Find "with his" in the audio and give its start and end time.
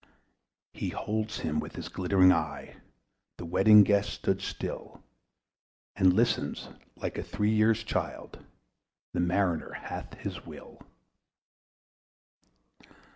1.59-1.87